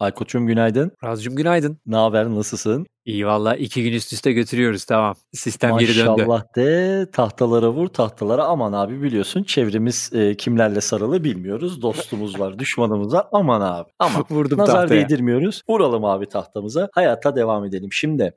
[0.00, 0.92] Aykut'cum günaydın.
[1.04, 1.78] Razcığım günaydın.
[1.86, 2.86] Ne haber, nasılsın?
[3.04, 5.14] İyi valla iki gün üst üste götürüyoruz tamam.
[5.32, 6.24] Sistem Maşallah geri döndü.
[6.26, 11.82] Maşallah de tahtalara vur tahtalara aman abi biliyorsun çevremiz e, kimlerle sarılı bilmiyoruz.
[11.82, 13.90] Dostumuz var düşmanımız var aman abi.
[13.98, 15.00] Ama Vurdum nazar tahtaya.
[15.08, 15.62] değdirmiyoruz.
[15.68, 17.92] Vuralım abi tahtamıza hayata devam edelim.
[17.92, 18.32] Şimdi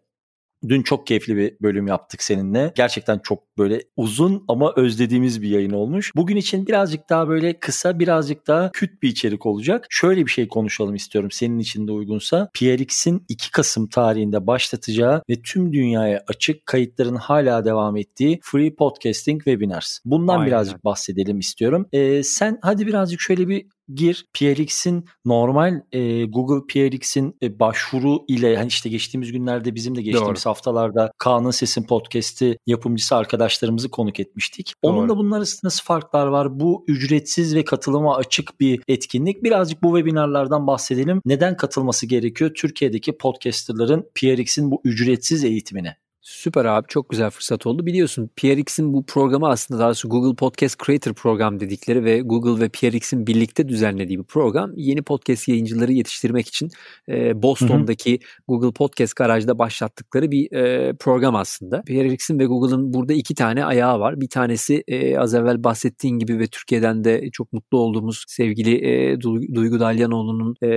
[0.67, 2.71] Dün çok keyifli bir bölüm yaptık seninle.
[2.75, 6.11] Gerçekten çok böyle uzun ama özlediğimiz bir yayın olmuş.
[6.15, 9.85] Bugün için birazcık daha böyle kısa, birazcık daha küt bir içerik olacak.
[9.89, 12.49] Şöyle bir şey konuşalım istiyorum senin için de uygunsa.
[12.53, 19.43] PRX'in 2 Kasım tarihinde başlatacağı ve tüm dünyaya açık kayıtların hala devam ettiği Free Podcasting
[19.43, 19.99] Webinars.
[20.05, 20.47] Bundan Aynen.
[20.47, 21.87] birazcık bahsedelim istiyorum.
[21.91, 28.57] Ee, sen hadi birazcık şöyle bir gir PRX'in normal e, Google PRX'in e, başvuru ile
[28.57, 30.49] hani işte geçtiğimiz günlerde bizim de geçtiğimiz Doğru.
[30.49, 34.73] haftalarda Kaan'ın Sesin podcast'i yapımcısı arkadaşlarımızı konuk etmiştik.
[34.83, 34.93] Doğru.
[34.93, 36.59] Onun da bunlar arasında nasıl farklar var?
[36.59, 39.43] Bu ücretsiz ve katılıma açık bir etkinlik.
[39.43, 41.21] Birazcık bu webinarlardan bahsedelim.
[41.25, 45.95] Neden katılması gerekiyor Türkiye'deki podcasterların PRX'in bu ücretsiz eğitimine?
[46.29, 47.85] Süper abi çok güzel fırsat oldu.
[47.85, 52.69] Biliyorsun PRX'in bu programı aslında daha doğrusu Google Podcast Creator Program dedikleri ve Google ve
[52.69, 54.71] PRX'in birlikte düzenlediği bir program.
[54.75, 56.69] Yeni podcast yayıncıları yetiştirmek için
[57.09, 58.43] e, Boston'daki hı hı.
[58.47, 61.81] Google Podcast Garaj'da başlattıkları bir e, program aslında.
[61.81, 64.21] PRX'in ve Google'ın burada iki tane ayağı var.
[64.21, 69.21] Bir tanesi e, az evvel bahsettiğin gibi ve Türkiye'den de çok mutlu olduğumuz sevgili e,
[69.55, 70.69] Duygu Dalyanoğlu'nun e,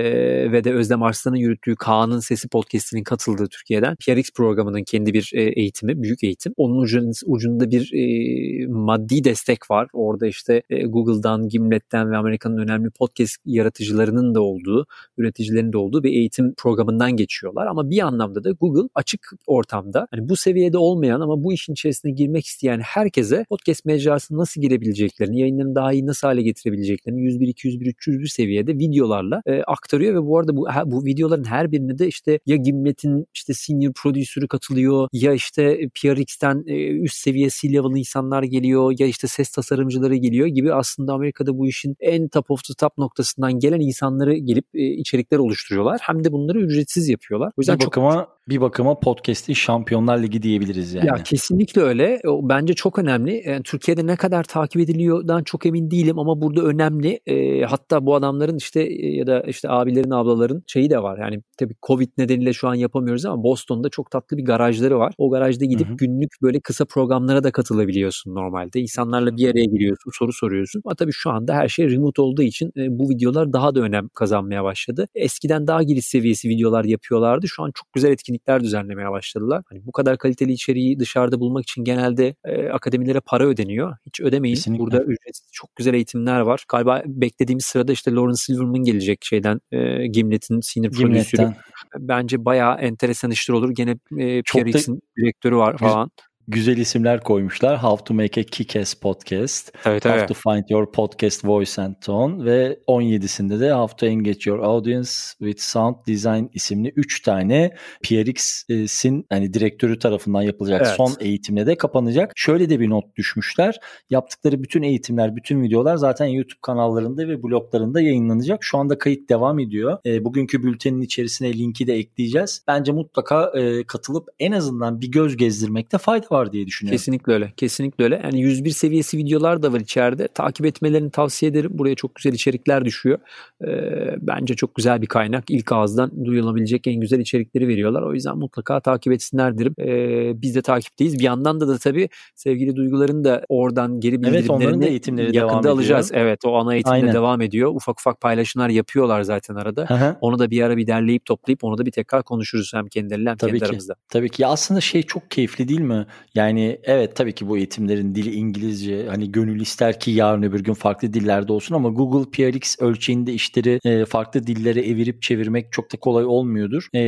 [0.51, 5.42] ve de Özlem Arslan'ın yürüttüğü Kaan'ın Sesi Podcast'inin katıldığı Türkiye'den PRX programının kendi bir e,
[5.43, 6.53] eğitimi, büyük eğitim.
[6.57, 9.87] Onun ucunda bir e, maddi destek var.
[9.93, 14.85] Orada işte e, Google'dan, Gimlet'ten ve Amerika'nın önemli podcast yaratıcılarının da olduğu,
[15.17, 17.67] üreticilerin de olduğu bir eğitim programından geçiyorlar.
[17.67, 22.11] Ama bir anlamda da Google açık ortamda hani bu seviyede olmayan ama bu işin içerisine
[22.11, 27.85] girmek isteyen herkese podcast mecrasına nasıl girebileceklerini, yayınlarını daha iyi nasıl hale getirebileceklerini 101, 201,
[27.85, 32.39] 301 seviyede videolarla e, aktarıyor ve bu arada bu, bu videoların her birine de işte
[32.45, 36.63] ya Gimlet'in işte senior prodüsörü katılıyor ya işte PRX'ten
[37.03, 41.95] üst seviye C-level insanlar geliyor ya işte ses tasarımcıları geliyor gibi aslında Amerika'da bu işin
[41.99, 45.99] en top of the top noktasından gelen insanları gelip içerikler oluşturuyorlar.
[46.01, 47.47] Hem de bunları ücretsiz yapıyorlar.
[47.47, 48.49] O yüzden bir bakıma çok...
[48.49, 51.07] bir bakıma podcast'in Şampiyonlar Ligi diyebiliriz yani.
[51.07, 52.19] Ya kesinlikle öyle.
[52.27, 53.43] O bence çok önemli.
[53.45, 57.19] Yani Türkiye'de ne kadar takip ediliyordan çok emin değilim ama burada önemli.
[57.25, 61.17] E, hatta bu adamların işte ya da işte abilerin ablaların şeyi de var.
[61.17, 65.12] Yani tabii Covid nedeniyle şu an yapamıyoruz ama Boston'da çok tatlı bir garajları var.
[65.17, 65.97] O garajda gidip hı hı.
[65.97, 68.79] günlük böyle kısa programlara da katılabiliyorsun normalde.
[68.79, 70.81] İnsanlarla bir araya giriyorsun, soru soruyorsun.
[70.85, 74.09] Ama tabii şu anda her şey remote olduğu için e, bu videolar daha da önem
[74.13, 75.05] kazanmaya başladı.
[75.15, 77.47] Eskiden daha giriş seviyesi videolar yapıyorlardı.
[77.47, 79.63] Şu an çok güzel etkinlikler düzenlemeye başladılar.
[79.69, 83.97] Hani bu kadar kaliteli içeriği dışarıda bulmak için genelde e, akademilere para ödeniyor.
[84.05, 84.55] Hiç ödemeyin.
[84.55, 84.83] Kesinlikle.
[84.83, 86.65] Burada ücretsiz çok güzel eğitimler var.
[86.69, 91.53] Galiba beklediğimiz sırada işte Lawrence Silverman gelecek şeyden e, Gimlet'in senior prodüsörü.
[91.99, 93.69] Bence bayağı enteresan işler olur.
[93.69, 96.11] Gene e, PRX'in direktörü var falan
[96.47, 97.83] güzel isimler koymuşlar.
[97.83, 99.71] How to make a kick-ass podcast.
[99.85, 100.27] Evet, How evet.
[100.27, 105.09] to find your podcast voice and tone ve 17'sinde de How to engage your audience
[105.39, 110.95] with sound design isimli 3 tane PRX'in hani direktörü tarafından yapılacak evet.
[110.97, 112.31] son eğitimle de kapanacak.
[112.35, 113.79] Şöyle de bir not düşmüşler.
[114.09, 118.63] Yaptıkları bütün eğitimler, bütün videolar zaten YouTube kanallarında ve bloglarında yayınlanacak.
[118.63, 119.97] Şu anda kayıt devam ediyor.
[120.05, 122.63] E, bugünkü bültenin içerisine linki de ekleyeceğiz.
[122.67, 126.97] Bence mutlaka e, katılıp en azından bir göz gezdirmekte fayda var diye düşünüyorum.
[126.97, 127.53] Kesinlikle öyle.
[127.57, 128.21] Kesinlikle öyle.
[128.23, 130.27] Yani 101 seviyesi videolar da var içeride.
[130.27, 131.71] Takip etmelerini tavsiye ederim.
[131.73, 133.19] Buraya çok güzel içerikler düşüyor.
[133.67, 135.43] Ee, bence çok güzel bir kaynak.
[135.49, 138.01] İlk ağızdan duyulabilecek en güzel içerikleri veriyorlar.
[138.01, 139.75] O yüzden mutlaka takip etsinler derim.
[139.79, 141.19] Ee, biz de takipteyiz.
[141.19, 145.63] Bir yandan da da tabii sevgili duyguların da oradan geri bildirimlerini evet, da eğitimleri yakında
[145.63, 146.11] devam alacağız.
[146.11, 146.25] Ediyor.
[146.25, 147.13] Evet o ana eğitimde Aynen.
[147.13, 147.71] devam ediyor.
[147.75, 149.85] Ufak ufak paylaşımlar yapıyorlar zaten arada.
[149.89, 150.17] Hı-hı.
[150.21, 153.37] Onu da bir ara bir derleyip toplayıp onu da bir tekrar konuşuruz hem kendileriyle hem
[153.37, 153.65] tabii kendi ki.
[153.65, 153.95] aramızda.
[154.09, 154.41] Tabii ki.
[154.41, 156.05] Ya aslında şey çok keyifli değil mi?
[156.35, 159.07] Yani evet tabii ki bu eğitimlerin dili İngilizce.
[159.07, 163.79] Hani gönül ister ki yarın öbür gün farklı dillerde olsun ama Google PRX ölçeğinde işleri
[163.85, 166.87] e, farklı dillere evirip çevirmek çok da kolay olmuyordur.
[166.95, 166.99] E,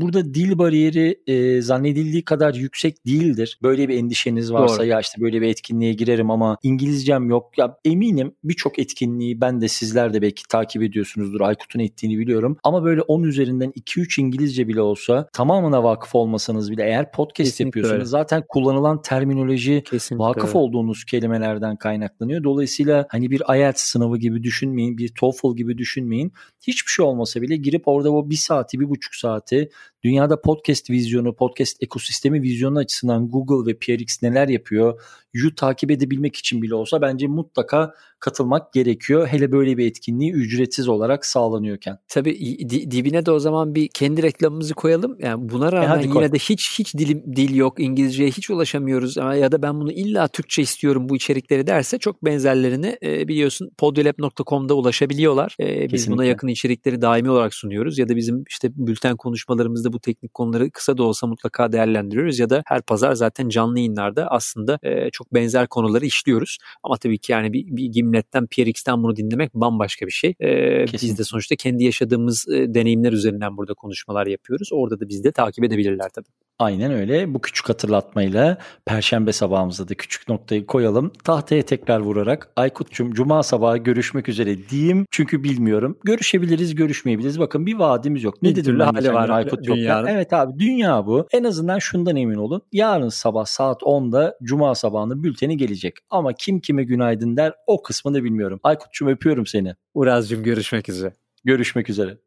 [0.00, 3.58] burada dil bariyeri e, zannedildiği kadar yüksek değildir.
[3.62, 4.86] Böyle bir endişeniz varsa Doğru.
[4.86, 7.58] ya işte böyle bir etkinliğe girerim ama İngilizcem yok.
[7.58, 11.40] Ya eminim birçok etkinliği ben de sizler de belki takip ediyorsunuzdur.
[11.40, 12.56] Aykut'un ettiğini biliyorum.
[12.64, 17.78] Ama böyle 10 üzerinden 2-3 İngilizce bile olsa tamamına vakıf olmasanız bile eğer podcast Kesinlikle
[17.78, 18.04] yapıyorsunuz öyle.
[18.04, 20.24] zaten kullanabilirsiniz kullanılan terminoloji Kesinlikle.
[20.24, 22.44] vakıf olduğunuz kelimelerden kaynaklanıyor.
[22.44, 26.32] Dolayısıyla hani bir IELTS sınavı gibi düşünmeyin, bir TOEFL gibi düşünmeyin.
[26.66, 29.70] Hiçbir şey olmasa bile girip orada o bir saati, bir buçuk saati
[30.04, 35.00] dünyada podcast vizyonu, podcast ekosistemi vizyonu açısından Google ve PRX neler yapıyor,
[35.34, 39.26] yu takip edebilmek için bile olsa bence mutlaka katılmak gerekiyor.
[39.26, 41.98] Hele böyle bir etkinliği ücretsiz olarak sağlanıyorken.
[42.08, 42.38] Tabii
[42.70, 45.16] dibine de o zaman bir kendi reklamımızı koyalım.
[45.20, 49.16] Yani buna e, rağmen e yine de hiç hiç dilim dil yok, İngilizceye hiç ulaşamıyoruz
[49.16, 54.74] ya da ben bunu illa Türkçe istiyorum bu içerikleri derse çok benzerlerini e, biliyorsun podyolab.com'da
[54.74, 55.56] ulaşabiliyorlar.
[55.60, 60.00] E, biz buna yakın içerikleri daimi olarak sunuyoruz ya da bizim işte bülten konuşmalarımızda bu
[60.00, 64.78] teknik konuları kısa da olsa mutlaka değerlendiriyoruz ya da her pazar zaten canlı yayınlarda aslında
[64.82, 66.58] e, çok benzer konuları işliyoruz.
[66.82, 70.34] Ama tabii ki yani bir, bir Gimlet'ten, PRX'ten bunu dinlemek bambaşka bir şey.
[70.40, 74.68] E, biz de sonuçta kendi yaşadığımız e, deneyimler üzerinden burada konuşmalar yapıyoruz.
[74.72, 76.43] Orada da bizi de takip edebilirler tabii.
[76.58, 77.34] Aynen öyle.
[77.34, 81.12] Bu küçük hatırlatmayla Perşembe sabahımızda da küçük noktayı koyalım.
[81.24, 85.06] Tahtaya tekrar vurarak Aykut'cum Cuma sabahı görüşmek üzere diyeyim.
[85.10, 85.98] Çünkü bilmiyorum.
[86.04, 87.38] Görüşebiliriz, görüşmeyebiliriz.
[87.40, 88.42] Bakın bir vaadimiz yok.
[88.42, 90.06] Ne dedim hali var Aykut dünyanın.
[90.06, 91.26] Evet abi dünya bu.
[91.32, 92.62] En azından şundan emin olun.
[92.72, 95.94] Yarın sabah saat 10'da Cuma sabahının bülteni gelecek.
[96.10, 98.60] Ama kim kime günaydın der o kısmını bilmiyorum.
[98.62, 99.74] Aykut'cum öpüyorum seni.
[99.94, 101.12] Uraz'cum görüşmek üzere.
[101.44, 102.18] Görüşmek üzere.